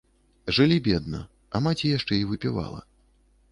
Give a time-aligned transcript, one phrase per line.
[0.57, 1.19] Жылі бедна,
[1.55, 2.81] а маці яшчэ і выпівала.